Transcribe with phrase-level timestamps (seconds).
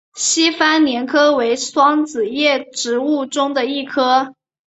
[0.15, 4.33] 西番莲科为双子叶植物中的一科。